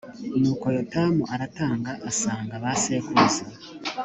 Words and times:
nuko 0.39 0.65
yotamu 0.77 1.23
aratanga 1.33 1.91
asanga 2.09 2.53
ba 2.63 2.71
sekuruza 2.81 3.43